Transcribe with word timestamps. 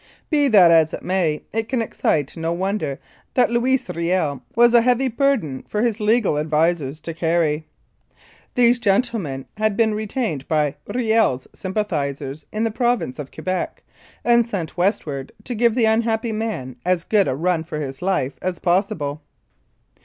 Be 0.31 0.47
that 0.47 0.71
as 0.71 0.95
it 0.95 1.03
may, 1.03 1.43
it 1.53 1.69
can 1.69 1.79
excite 1.79 2.35
no 2.35 2.51
wonder 2.53 2.99
that 3.35 3.51
Louis 3.51 3.87
Riel 3.87 4.41
was 4.55 4.73
a 4.73 4.81
heavy 4.81 5.07
burden 5.09 5.61
for 5.67 5.83
his 5.83 5.99
legal 5.99 6.39
advisers 6.39 6.99
to 7.01 7.13
carry. 7.13 7.67
These 8.55 8.79
gentlemen 8.79 9.45
had 9.57 9.77
been 9.77 9.93
retained 9.93 10.47
by 10.47 10.77
Riel's 10.87 11.47
sym 11.53 11.75
pathisers 11.75 12.47
in 12.51 12.63
the 12.63 12.71
Province 12.71 13.19
of 13.19 13.29
Quebec, 13.31 13.83
and 14.25 14.43
sent 14.43 14.75
westward 14.75 15.33
to 15.43 15.53
give 15.53 15.75
the 15.75 15.85
unhappy 15.85 16.31
man 16.31 16.77
as 16.83 17.03
good 17.03 17.27
a 17.27 17.35
run 17.35 17.63
for 17.63 17.79
his 17.79 18.01
life 18.01 18.39
as 18.41 18.57
possible. 18.57 19.21